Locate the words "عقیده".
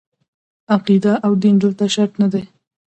0.75-1.13